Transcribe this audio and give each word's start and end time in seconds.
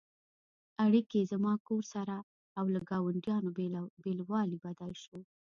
اړیکې 0.85 1.29
«زما 1.31 1.53
کور» 1.67 1.83
سره 1.93 2.17
او 2.59 2.65
له 2.73 2.79
ګاونډیانو 2.89 3.49
بېلوالی 4.03 4.57
بدل 4.65 4.91
شو. 5.03 5.17